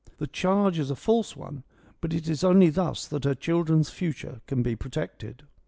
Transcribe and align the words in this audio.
The 0.17 0.25
charge 0.25 0.79
is 0.79 0.89
a 0.89 0.95
false 0.95 1.35
one, 1.35 1.61
but 2.01 2.11
it 2.11 2.27
is 2.27 2.43
only 2.43 2.71
thus 2.71 3.05
that 3.05 3.23
her 3.23 3.35
children's 3.35 3.91
future 3.91 4.41
can 4.47 4.63
be 4.63 4.75
protected. 4.75 5.43